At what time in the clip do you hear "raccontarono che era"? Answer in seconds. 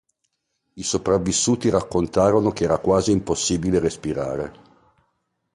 1.69-2.79